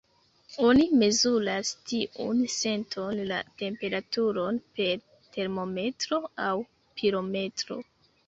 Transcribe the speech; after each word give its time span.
Oni 0.67 0.85
mezuras 1.01 1.73
tiun 1.89 2.39
senton, 2.53 3.19
la 3.31 3.37
temperaturon, 3.63 4.57
per 4.79 4.97
termometro 5.37 6.19
aŭ 6.47 6.51
pirometro. 7.03 7.79